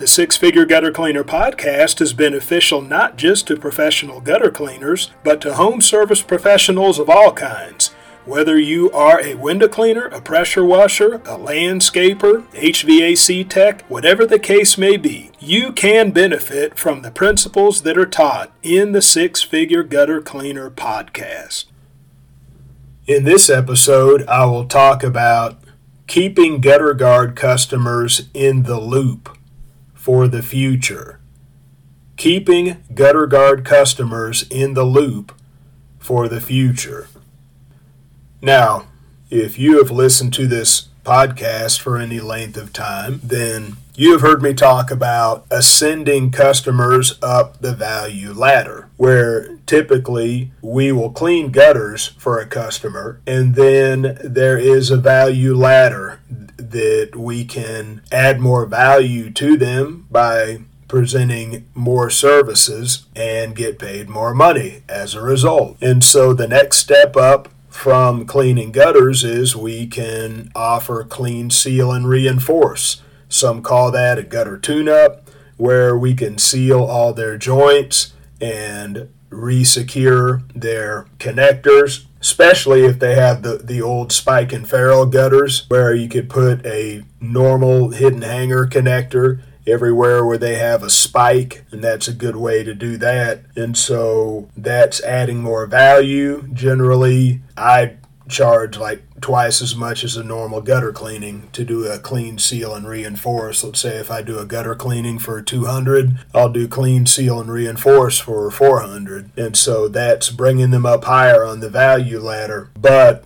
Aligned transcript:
The 0.00 0.06
Six 0.06 0.34
Figure 0.38 0.64
Gutter 0.64 0.92
Cleaner 0.92 1.24
podcast 1.24 2.00
is 2.00 2.14
beneficial 2.14 2.80
not 2.80 3.18
just 3.18 3.46
to 3.48 3.56
professional 3.58 4.22
gutter 4.22 4.50
cleaners, 4.50 5.10
but 5.22 5.42
to 5.42 5.52
home 5.52 5.82
service 5.82 6.22
professionals 6.22 6.98
of 6.98 7.10
all 7.10 7.34
kinds. 7.34 7.88
Whether 8.24 8.58
you 8.58 8.90
are 8.92 9.20
a 9.20 9.34
window 9.34 9.68
cleaner, 9.68 10.06
a 10.06 10.22
pressure 10.22 10.64
washer, 10.64 11.16
a 11.16 11.36
landscaper, 11.36 12.50
HVAC 12.54 13.46
tech, 13.46 13.82
whatever 13.90 14.24
the 14.24 14.38
case 14.38 14.78
may 14.78 14.96
be, 14.96 15.32
you 15.38 15.70
can 15.70 16.12
benefit 16.12 16.78
from 16.78 17.02
the 17.02 17.10
principles 17.10 17.82
that 17.82 17.98
are 17.98 18.06
taught 18.06 18.50
in 18.62 18.92
the 18.92 19.02
Six 19.02 19.42
Figure 19.42 19.82
Gutter 19.82 20.22
Cleaner 20.22 20.70
podcast. 20.70 21.66
In 23.06 23.24
this 23.24 23.50
episode, 23.50 24.26
I 24.26 24.46
will 24.46 24.64
talk 24.64 25.02
about 25.02 25.58
keeping 26.06 26.62
gutter 26.62 26.94
guard 26.94 27.36
customers 27.36 28.30
in 28.32 28.62
the 28.62 28.80
loop 28.80 29.36
for 30.00 30.26
the 30.26 30.42
future. 30.42 31.20
Keeping 32.16 32.82
gutter 32.94 33.26
guard 33.26 33.66
customers 33.66 34.48
in 34.48 34.72
the 34.72 34.82
loop 34.82 35.38
for 35.98 36.26
the 36.26 36.40
future. 36.40 37.06
Now, 38.40 38.86
if 39.28 39.58
you 39.58 39.76
have 39.76 39.90
listened 39.90 40.32
to 40.32 40.46
this 40.46 40.88
podcast 41.04 41.80
for 41.80 41.98
any 41.98 42.20
length 42.20 42.56
of 42.56 42.72
time, 42.72 43.20
then 43.22 43.76
you 43.94 44.12
have 44.12 44.22
heard 44.22 44.42
me 44.42 44.54
talk 44.54 44.90
about 44.90 45.46
ascending 45.50 46.30
customers 46.30 47.18
up 47.22 47.60
the 47.60 47.74
value 47.74 48.32
ladder, 48.32 48.88
where 48.96 49.56
typically 49.66 50.52
we 50.62 50.90
will 50.92 51.10
clean 51.10 51.50
gutters 51.50 52.08
for 52.18 52.38
a 52.38 52.46
customer, 52.46 53.20
and 53.26 53.54
then 53.54 54.18
there 54.24 54.58
is 54.58 54.90
a 54.90 54.96
value 54.96 55.54
ladder 55.54 56.20
that 56.56 57.14
we 57.16 57.44
can 57.44 58.00
add 58.10 58.40
more 58.40 58.64
value 58.64 59.30
to 59.30 59.56
them 59.56 60.06
by 60.10 60.60
presenting 60.88 61.68
more 61.74 62.10
services 62.10 63.06
and 63.14 63.54
get 63.54 63.78
paid 63.78 64.08
more 64.08 64.34
money 64.34 64.82
as 64.88 65.14
a 65.14 65.22
result. 65.22 65.76
And 65.80 66.02
so 66.02 66.32
the 66.32 66.48
next 66.48 66.78
step 66.78 67.16
up 67.16 67.48
from 67.70 68.26
cleaning 68.26 68.72
gutters 68.72 69.24
is 69.24 69.56
we 69.56 69.86
can 69.86 70.50
offer 70.54 71.04
clean, 71.04 71.50
seal, 71.50 71.92
and 71.92 72.06
reinforce. 72.06 73.02
Some 73.28 73.62
call 73.62 73.90
that 73.92 74.18
a 74.18 74.22
gutter 74.22 74.58
tune 74.58 74.88
up, 74.88 75.28
where 75.56 75.96
we 75.96 76.14
can 76.14 76.36
seal 76.36 76.82
all 76.82 77.12
their 77.12 77.38
joints 77.38 78.12
and 78.40 79.08
resecure 79.30 80.42
their 80.54 81.06
connectors 81.18 82.06
especially 82.20 82.84
if 82.84 82.98
they 82.98 83.14
have 83.14 83.42
the, 83.42 83.58
the 83.58 83.80
old 83.80 84.12
spike 84.12 84.52
and 84.52 84.68
ferrule 84.68 85.06
gutters 85.06 85.64
where 85.68 85.94
you 85.94 86.08
could 86.08 86.28
put 86.28 86.64
a 86.66 87.02
normal 87.20 87.90
hidden 87.90 88.22
hanger 88.22 88.66
connector 88.66 89.40
everywhere 89.66 90.24
where 90.24 90.38
they 90.38 90.56
have 90.56 90.82
a 90.82 90.90
spike 90.90 91.64
and 91.70 91.82
that's 91.82 92.08
a 92.08 92.12
good 92.12 92.36
way 92.36 92.62
to 92.64 92.74
do 92.74 92.96
that. 92.98 93.42
And 93.56 93.76
so 93.76 94.48
that's 94.56 95.02
adding 95.02 95.42
more 95.42 95.66
value. 95.66 96.48
Generally 96.52 97.40
i 97.56 97.96
charge 98.28 98.78
like 98.78 99.02
twice 99.20 99.60
as 99.60 99.74
much 99.76 100.04
as 100.04 100.16
a 100.16 100.24
normal 100.24 100.60
gutter 100.60 100.92
cleaning 100.92 101.48
to 101.52 101.64
do 101.64 101.84
a 101.84 101.98
clean 101.98 102.38
seal 102.38 102.74
and 102.74 102.88
reinforce. 102.88 103.62
Let's 103.62 103.80
say 103.80 103.96
if 103.96 104.10
i 104.10 104.22
do 104.22 104.38
a 104.38 104.46
gutter 104.46 104.74
cleaning 104.74 105.18
for 105.18 105.42
200 105.42 106.18
i'll 106.34 106.48
do 106.48 106.68
clean 106.68 107.06
seal 107.06 107.40
and 107.40 107.50
reinforce 107.50 108.18
for 108.18 108.50
400 108.50 109.30
and 109.36 109.56
so 109.56 109.88
that's 109.88 110.30
bringing 110.30 110.70
them 110.70 110.86
up 110.86 111.04
higher 111.04 111.44
on 111.44 111.60
the 111.60 111.70
value 111.70 112.20
ladder. 112.20 112.70
But 112.78 113.24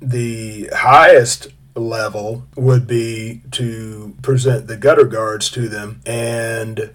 the 0.00 0.70
highest 0.72 1.48
level 1.76 2.44
would 2.56 2.86
be 2.86 3.42
to 3.52 4.14
present 4.22 4.66
the 4.66 4.76
gutter 4.76 5.04
guards 5.04 5.50
to 5.50 5.68
them 5.68 6.00
and 6.06 6.90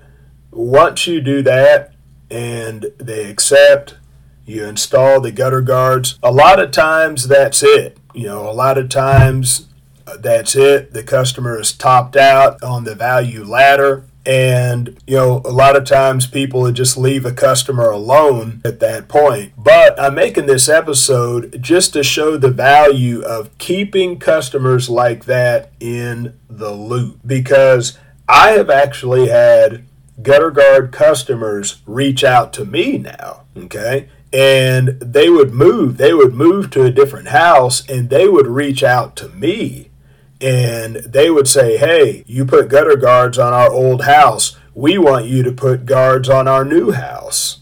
once 0.52 1.08
you 1.08 1.22
do 1.22 1.42
that 1.42 1.94
and 2.30 2.88
they 2.98 3.30
accept 3.30 3.96
you 4.52 4.66
install 4.66 5.22
the 5.22 5.32
gutter 5.32 5.62
guards. 5.62 6.20
A 6.22 6.32
lot 6.32 6.60
of 6.60 6.72
times 6.72 7.28
that's 7.28 7.64
it. 7.64 7.98
You 8.14 8.28
know, 8.28 8.50
a 8.50 8.52
lot 8.52 8.78
of 8.78 8.90
times 8.90 9.68
uh, 10.06 10.18
that's 10.18 10.56
it. 10.56 10.94
The 10.94 11.04
customer 11.04 11.60
is 11.60 11.72
topped 11.72 12.18
out 12.18 12.62
on 12.62 12.84
the 12.84 12.96
value 12.96 13.44
ladder. 13.44 14.06
And, 14.26 15.02
you 15.08 15.16
know, 15.18 15.42
a 15.44 15.52
lot 15.52 15.76
of 15.76 15.86
times 15.86 16.28
people 16.28 16.62
would 16.62 16.76
just 16.76 16.98
leave 16.98 17.26
a 17.26 17.32
customer 17.32 17.90
alone 17.90 18.62
at 18.64 18.80
that 18.80 19.08
point. 19.08 19.54
But 19.58 20.00
I'm 20.00 20.16
making 20.16 20.46
this 20.46 20.70
episode 20.70 21.62
just 21.62 21.94
to 21.94 22.04
show 22.04 22.38
the 22.38 22.52
value 22.52 23.22
of 23.22 23.58
keeping 23.58 24.20
customers 24.20 24.90
like 24.90 25.26
that 25.26 25.72
in 25.80 26.38
the 26.50 26.72
loop. 26.72 27.20
Because 27.26 27.98
I 28.30 28.52
have 28.52 28.70
actually 28.70 29.30
had 29.30 29.86
gutter 30.22 30.52
guard 30.52 30.92
customers 30.92 31.82
reach 31.88 32.24
out 32.24 32.54
to 32.54 32.66
me 32.66 33.00
now, 33.00 33.46
okay? 33.58 34.08
and 34.34 34.90
they 35.02 35.30
would 35.30 35.54
move 35.54 35.98
they 35.98 36.14
would 36.14 36.34
move 36.34 36.70
to 36.70 36.84
a 36.84 36.92
different 36.92 37.28
house 37.30 37.88
and 37.90 38.10
they 38.10 38.28
would 38.28 38.48
reach 38.48 38.84
out 38.84 39.16
to 39.16 39.28
me 39.30 39.91
and 40.42 40.98
they 40.98 41.30
would 41.30 41.48
say 41.48 41.78
hey 41.78 42.24
you 42.28 42.46
put 42.46 42.70
gutter 42.70 42.96
guards 42.96 43.38
on 43.40 43.54
our 43.54 43.72
old 43.72 44.04
house. 44.04 44.58
We 44.74 44.98
want 44.98 45.26
you 45.26 45.44
to 45.44 45.52
put 45.52 45.86
guards 45.86 46.30
on 46.30 46.48
our 46.48 46.64
new 46.64 46.92
house 46.92 47.61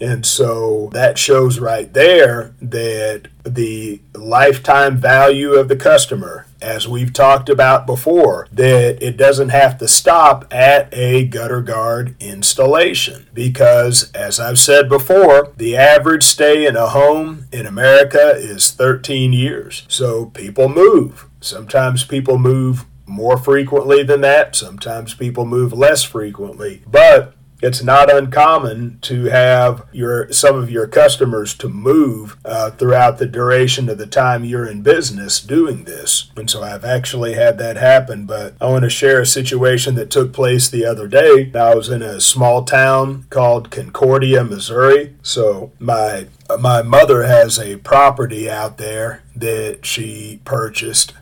and 0.00 0.24
so 0.24 0.88
that 0.92 1.18
shows 1.18 1.58
right 1.58 1.92
there 1.92 2.54
that 2.60 3.28
the 3.44 4.00
lifetime 4.14 4.96
value 4.96 5.52
of 5.52 5.68
the 5.68 5.76
customer 5.76 6.46
as 6.60 6.88
we've 6.88 7.12
talked 7.12 7.48
about 7.48 7.86
before, 7.86 8.48
that 8.52 9.02
it 9.02 9.16
doesn't 9.16 9.50
have 9.50 9.78
to 9.78 9.88
stop 9.88 10.52
at 10.52 10.88
a 10.92 11.24
gutter 11.24 11.60
guard 11.60 12.14
installation. 12.20 13.26
Because, 13.32 14.10
as 14.12 14.40
I've 14.40 14.58
said 14.58 14.88
before, 14.88 15.52
the 15.56 15.76
average 15.76 16.24
stay 16.24 16.66
in 16.66 16.76
a 16.76 16.88
home 16.88 17.46
in 17.52 17.66
America 17.66 18.32
is 18.36 18.70
13 18.70 19.32
years. 19.32 19.84
So 19.88 20.26
people 20.26 20.68
move. 20.68 21.26
Sometimes 21.40 22.04
people 22.04 22.38
move 22.38 22.84
more 23.06 23.38
frequently 23.38 24.02
than 24.02 24.20
that, 24.20 24.54
sometimes 24.54 25.14
people 25.14 25.46
move 25.46 25.72
less 25.72 26.02
frequently. 26.02 26.82
But 26.86 27.34
it's 27.60 27.82
not 27.82 28.12
uncommon 28.12 28.98
to 29.02 29.24
have 29.24 29.86
your 29.92 30.30
some 30.32 30.56
of 30.56 30.70
your 30.70 30.86
customers 30.86 31.54
to 31.54 31.68
move 31.68 32.36
uh, 32.44 32.70
throughout 32.70 33.18
the 33.18 33.26
duration 33.26 33.88
of 33.88 33.98
the 33.98 34.06
time 34.06 34.44
you're 34.44 34.66
in 34.66 34.82
business 34.82 35.40
doing 35.40 35.84
this. 35.84 36.30
And 36.36 36.48
so 36.48 36.62
i've 36.62 36.84
actually 36.84 37.34
had 37.34 37.58
that 37.58 37.76
happen 37.76 38.26
but 38.26 38.54
i 38.60 38.66
want 38.66 38.84
to 38.84 38.90
share 38.90 39.20
a 39.20 39.26
situation 39.26 39.94
that 39.96 40.10
took 40.10 40.32
place 40.32 40.68
the 40.68 40.84
other 40.84 41.08
day. 41.08 41.50
I 41.54 41.74
was 41.74 41.88
in 41.88 42.02
a 42.02 42.20
small 42.20 42.64
town 42.64 43.26
called 43.30 43.70
concordia 43.70 44.44
missouri. 44.44 45.16
So 45.22 45.72
my 45.78 46.26
my 46.58 46.82
mother 46.82 47.24
has 47.24 47.58
a 47.58 47.76
property 47.76 48.48
out 48.48 48.78
there 48.78 49.22
that 49.36 49.84
she 49.84 50.40
purchased 50.44 51.12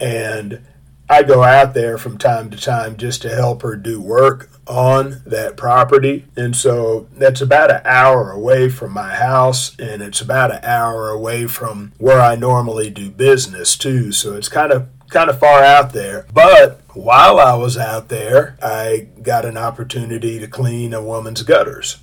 and 0.00 0.60
I 1.08 1.22
go 1.22 1.42
out 1.42 1.74
there 1.74 1.98
from 1.98 2.16
time 2.16 2.50
to 2.50 2.56
time 2.56 2.96
just 2.96 3.22
to 3.22 3.34
help 3.34 3.62
her 3.62 3.76
do 3.76 4.00
work 4.00 4.50
on 4.66 5.22
that 5.26 5.56
property. 5.56 6.24
And 6.36 6.56
so 6.56 7.06
that's 7.12 7.40
about 7.40 7.70
an 7.70 7.82
hour 7.84 8.30
away 8.30 8.70
from 8.70 8.92
my 8.92 9.14
house 9.14 9.78
and 9.78 10.02
it's 10.02 10.22
about 10.22 10.50
an 10.50 10.64
hour 10.64 11.10
away 11.10 11.46
from 11.46 11.92
where 11.98 12.20
I 12.20 12.36
normally 12.36 12.88
do 12.88 13.10
business 13.10 13.76
too. 13.76 14.12
So 14.12 14.34
it's 14.34 14.48
kind 14.48 14.72
of 14.72 14.88
kind 15.10 15.28
of 15.28 15.38
far 15.38 15.62
out 15.62 15.92
there. 15.92 16.26
But 16.32 16.80
while 16.94 17.38
I 17.38 17.54
was 17.54 17.76
out 17.76 18.08
there, 18.08 18.56
I 18.62 19.08
got 19.22 19.44
an 19.44 19.56
opportunity 19.56 20.38
to 20.38 20.48
clean 20.48 20.94
a 20.94 21.02
woman's 21.02 21.42
gutters 21.42 21.98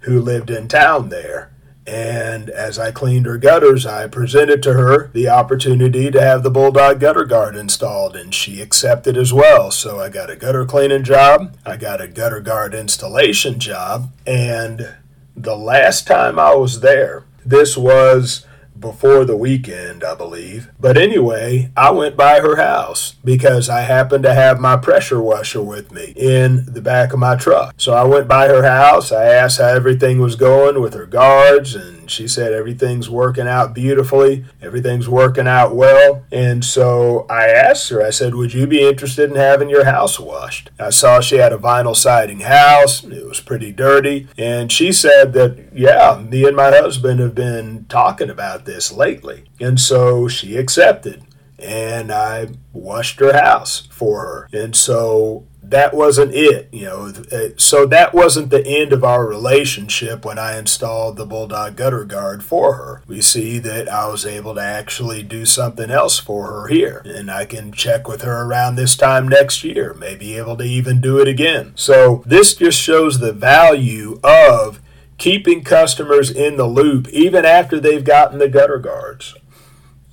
who 0.00 0.20
lived 0.20 0.50
in 0.50 0.68
town 0.68 1.08
there. 1.08 1.53
And 1.86 2.48
as 2.48 2.78
I 2.78 2.92
cleaned 2.92 3.26
her 3.26 3.36
gutters, 3.36 3.84
I 3.84 4.06
presented 4.06 4.62
to 4.62 4.72
her 4.72 5.08
the 5.08 5.28
opportunity 5.28 6.10
to 6.10 6.20
have 6.20 6.42
the 6.42 6.50
Bulldog 6.50 6.98
gutter 6.98 7.24
guard 7.24 7.56
installed, 7.56 8.16
and 8.16 8.34
she 8.34 8.62
accepted 8.62 9.18
as 9.18 9.32
well. 9.32 9.70
So 9.70 10.00
I 10.00 10.08
got 10.08 10.30
a 10.30 10.36
gutter 10.36 10.64
cleaning 10.64 11.04
job, 11.04 11.56
I 11.66 11.76
got 11.76 12.00
a 12.00 12.08
gutter 12.08 12.40
guard 12.40 12.74
installation 12.74 13.58
job, 13.58 14.12
and 14.26 14.94
the 15.36 15.56
last 15.56 16.06
time 16.06 16.38
I 16.38 16.54
was 16.54 16.80
there, 16.80 17.24
this 17.44 17.76
was 17.76 18.46
before 18.78 19.24
the 19.24 19.36
weekend, 19.36 20.04
I 20.04 20.14
believe. 20.14 20.68
But 20.78 20.96
anyway, 20.96 21.70
I 21.76 21.90
went 21.90 22.16
by 22.16 22.40
her 22.40 22.56
house 22.56 23.14
because 23.24 23.68
I 23.68 23.82
happened 23.82 24.24
to 24.24 24.34
have 24.34 24.60
my 24.60 24.76
pressure 24.76 25.22
washer 25.22 25.62
with 25.62 25.92
me 25.92 26.12
in 26.16 26.66
the 26.66 26.82
back 26.82 27.12
of 27.12 27.18
my 27.18 27.36
truck. 27.36 27.74
So 27.76 27.94
I 27.94 28.04
went 28.04 28.28
by 28.28 28.48
her 28.48 28.62
house. 28.62 29.12
I 29.12 29.24
asked 29.24 29.58
how 29.58 29.68
everything 29.68 30.18
was 30.18 30.36
going 30.36 30.80
with 30.80 30.94
her 30.94 31.06
guards, 31.06 31.74
and 31.74 31.93
she 32.10 32.28
said 32.28 32.52
everything's 32.52 33.10
working 33.10 33.48
out 33.48 33.74
beautifully. 33.74 34.44
Everything's 34.60 35.08
working 35.08 35.46
out 35.46 35.74
well. 35.74 36.24
And 36.32 36.64
so 36.64 37.26
I 37.28 37.48
asked 37.48 37.88
her, 37.90 38.02
I 38.02 38.10
said, 38.10 38.34
Would 38.34 38.54
you 38.54 38.66
be 38.66 38.86
interested 38.86 39.30
in 39.30 39.36
having 39.36 39.70
your 39.70 39.84
house 39.84 40.18
washed? 40.18 40.70
I 40.78 40.90
saw 40.90 41.20
she 41.20 41.36
had 41.36 41.52
a 41.52 41.58
vinyl 41.58 41.96
siding 41.96 42.40
house. 42.40 43.04
It 43.04 43.26
was 43.26 43.40
pretty 43.40 43.72
dirty. 43.72 44.28
And 44.38 44.70
she 44.70 44.92
said 44.92 45.32
that, 45.34 45.70
yeah, 45.72 46.22
me 46.28 46.46
and 46.46 46.56
my 46.56 46.70
husband 46.70 47.20
have 47.20 47.34
been 47.34 47.86
talking 47.88 48.30
about 48.30 48.64
this 48.64 48.92
lately. 48.92 49.44
And 49.60 49.80
so 49.80 50.28
she 50.28 50.56
accepted. 50.56 51.24
And 51.58 52.12
I 52.12 52.48
washed 52.72 53.20
her 53.20 53.32
house 53.32 53.86
for 53.90 54.20
her. 54.20 54.48
And 54.52 54.74
so 54.76 55.46
that 55.70 55.94
wasn't 55.94 56.34
it, 56.34 56.68
you 56.72 56.84
know. 56.84 57.12
Uh, 57.32 57.48
so 57.56 57.86
that 57.86 58.14
wasn't 58.14 58.50
the 58.50 58.66
end 58.66 58.92
of 58.92 59.04
our 59.04 59.26
relationship 59.26 60.24
when 60.24 60.38
I 60.38 60.58
installed 60.58 61.16
the 61.16 61.26
Bulldog 61.26 61.76
gutter 61.76 62.04
guard 62.04 62.44
for 62.44 62.74
her. 62.74 63.02
We 63.06 63.20
see 63.20 63.58
that 63.60 63.88
I 63.88 64.08
was 64.08 64.26
able 64.26 64.54
to 64.54 64.60
actually 64.62 65.22
do 65.22 65.44
something 65.44 65.90
else 65.90 66.18
for 66.18 66.46
her 66.46 66.68
here, 66.68 67.02
and 67.04 67.30
I 67.30 67.44
can 67.44 67.72
check 67.72 68.06
with 68.06 68.22
her 68.22 68.42
around 68.44 68.76
this 68.76 68.96
time 68.96 69.28
next 69.28 69.64
year, 69.64 69.94
maybe 69.94 70.36
able 70.36 70.56
to 70.56 70.64
even 70.64 71.00
do 71.00 71.18
it 71.18 71.28
again. 71.28 71.72
So 71.76 72.22
this 72.26 72.54
just 72.54 72.80
shows 72.80 73.18
the 73.18 73.32
value 73.32 74.20
of 74.22 74.80
keeping 75.18 75.62
customers 75.62 76.30
in 76.30 76.56
the 76.56 76.66
loop 76.66 77.08
even 77.08 77.44
after 77.44 77.78
they've 77.78 78.04
gotten 78.04 78.38
the 78.38 78.48
gutter 78.48 78.78
guards. 78.78 79.34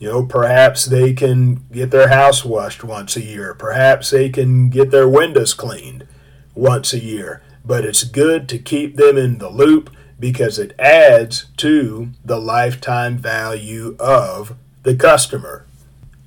You 0.01 0.07
know, 0.07 0.25
perhaps 0.25 0.85
they 0.85 1.13
can 1.13 1.63
get 1.71 1.91
their 1.91 2.07
house 2.07 2.43
washed 2.43 2.83
once 2.83 3.15
a 3.15 3.21
year. 3.21 3.53
Perhaps 3.53 4.09
they 4.09 4.29
can 4.29 4.71
get 4.71 4.89
their 4.89 5.07
windows 5.07 5.53
cleaned 5.53 6.07
once 6.55 6.91
a 6.91 6.99
year. 6.99 7.43
But 7.63 7.85
it's 7.85 8.03
good 8.03 8.49
to 8.49 8.57
keep 8.57 8.95
them 8.95 9.15
in 9.15 9.37
the 9.37 9.51
loop 9.51 9.91
because 10.19 10.57
it 10.57 10.73
adds 10.79 11.45
to 11.57 12.09
the 12.25 12.39
lifetime 12.39 13.19
value 13.19 13.95
of 13.99 14.55
the 14.81 14.95
customer. 14.95 15.67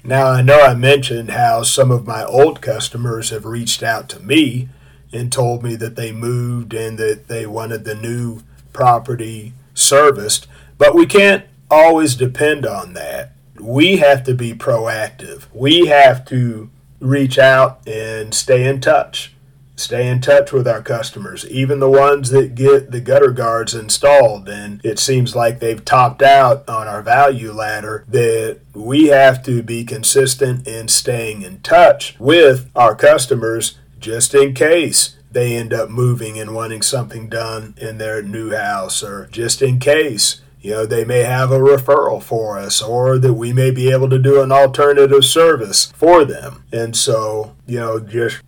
Now, 0.04 0.28
I 0.28 0.40
know 0.40 0.60
I 0.60 0.74
mentioned 0.74 1.32
how 1.32 1.64
some 1.64 1.90
of 1.90 2.06
my 2.06 2.24
old 2.24 2.62
customers 2.62 3.30
have 3.30 3.44
reached 3.44 3.82
out 3.82 4.08
to 4.10 4.20
me 4.20 4.68
and 5.12 5.32
told 5.32 5.64
me 5.64 5.74
that 5.74 5.96
they 5.96 6.12
moved 6.12 6.74
and 6.74 6.96
that 6.98 7.26
they 7.26 7.44
wanted 7.44 7.84
the 7.84 7.96
new 7.96 8.42
property 8.72 9.52
serviced, 9.74 10.46
but 10.78 10.94
we 10.94 11.06
can't 11.06 11.44
always 11.68 12.14
depend 12.14 12.64
on 12.64 12.92
that 12.92 13.33
we 13.64 13.96
have 13.96 14.24
to 14.24 14.34
be 14.34 14.52
proactive. 14.52 15.46
We 15.52 15.86
have 15.86 16.24
to 16.26 16.70
reach 17.00 17.38
out 17.38 17.86
and 17.86 18.34
stay 18.34 18.68
in 18.68 18.80
touch. 18.80 19.32
Stay 19.76 20.06
in 20.06 20.20
touch 20.20 20.52
with 20.52 20.68
our 20.68 20.82
customers, 20.82 21.44
even 21.50 21.80
the 21.80 21.90
ones 21.90 22.30
that 22.30 22.54
get 22.54 22.92
the 22.92 23.00
gutter 23.00 23.32
guards 23.32 23.74
installed 23.74 24.48
and 24.48 24.80
it 24.84 25.00
seems 25.00 25.34
like 25.34 25.58
they've 25.58 25.84
topped 25.84 26.22
out 26.22 26.68
on 26.68 26.86
our 26.86 27.02
value 27.02 27.50
ladder. 27.50 28.04
That 28.06 28.60
we 28.72 29.08
have 29.08 29.42
to 29.44 29.64
be 29.64 29.84
consistent 29.84 30.68
in 30.68 30.86
staying 30.86 31.42
in 31.42 31.60
touch 31.60 32.14
with 32.20 32.70
our 32.76 32.94
customers 32.94 33.78
just 33.98 34.32
in 34.32 34.54
case 34.54 35.16
they 35.32 35.56
end 35.56 35.72
up 35.72 35.90
moving 35.90 36.38
and 36.38 36.54
wanting 36.54 36.82
something 36.82 37.28
done 37.28 37.74
in 37.76 37.98
their 37.98 38.22
new 38.22 38.54
house, 38.54 39.02
or 39.02 39.26
just 39.32 39.60
in 39.60 39.80
case 39.80 40.40
you 40.64 40.70
know, 40.70 40.86
they 40.86 41.04
may 41.04 41.24
have 41.24 41.52
a 41.52 41.58
referral 41.58 42.22
for 42.22 42.58
us 42.58 42.80
or 42.80 43.18
that 43.18 43.34
we 43.34 43.52
may 43.52 43.70
be 43.70 43.90
able 43.90 44.08
to 44.08 44.18
do 44.18 44.40
an 44.40 44.50
alternative 44.50 45.22
service 45.22 45.92
for 45.94 46.24
them. 46.24 46.64
And 46.72 46.96
so, 46.96 47.54
you 47.66 47.78
know, 47.78 48.00
just 48.00 48.40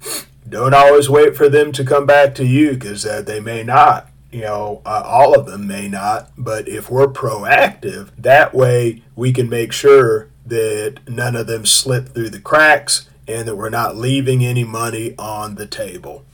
don't 0.49 0.73
always 0.73 1.11
wait 1.11 1.37
for 1.37 1.51
them 1.51 1.73
to 1.73 1.85
come 1.85 2.07
back 2.07 2.35
to 2.37 2.47
you 2.47 2.73
because 2.73 3.05
uh, 3.05 3.21
they 3.21 3.39
may 3.39 3.63
not. 3.63 4.09
You 4.33 4.41
know, 4.41 4.83
uh, 4.87 5.03
all 5.05 5.39
of 5.39 5.45
them 5.45 5.67
may 5.67 5.89
not, 5.89 6.31
but 6.39 6.67
if 6.69 6.91
we're 6.91 7.07
proactive, 7.07 8.09
that 8.17 8.55
way 8.55 9.03
we 9.15 9.31
can 9.31 9.51
make 9.51 9.73
sure 9.73 10.31
that 10.47 11.01
none 11.07 11.37
of 11.37 11.47
them 11.47 11.67
slip 11.67 12.09
through 12.09 12.31
the 12.31 12.41
cracks 12.41 13.11
and 13.29 13.47
that 13.47 13.57
we're 13.57 13.69
not 13.69 13.95
leaving 13.95 14.43
any 14.43 14.65
money 14.65 15.15
on 15.19 15.57
the 15.57 15.67
table. 15.67 16.25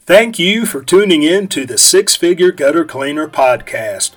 Thank 0.00 0.40
you 0.40 0.66
for 0.66 0.82
tuning 0.82 1.22
in 1.22 1.46
to 1.48 1.64
the 1.64 1.78
Six 1.78 2.16
Figure 2.16 2.50
Gutter 2.50 2.84
Cleaner 2.84 3.28
podcast. 3.28 4.16